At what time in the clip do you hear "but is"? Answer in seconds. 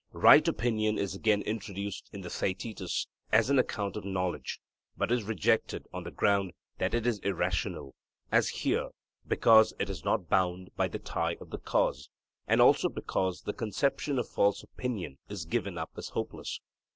4.97-5.25